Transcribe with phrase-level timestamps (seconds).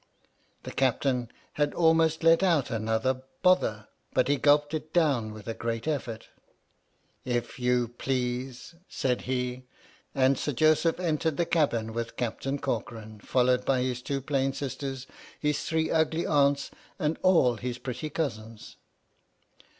[0.63, 5.53] The Captain had almost let out another" Bother!" but he gulped it down with a
[5.53, 6.29] great effort."
[7.37, 9.65] If you pieasel" said he,
[10.15, 15.05] and Sir Joseph entered the cabin with Captain Corcoran, followed by his two plain sisters,
[15.39, 18.77] his three ugly aunts, and all his pretty cousins.